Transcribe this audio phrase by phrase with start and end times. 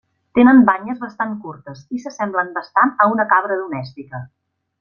[0.37, 4.27] Tenen banyes bastant curtes i s'assemblen bastant a una cabra domèstica.